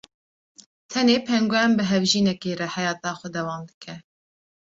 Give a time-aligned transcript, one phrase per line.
[0.91, 3.95] tenê pengûen bi hevjînekê re heyeta xwe dewam dike.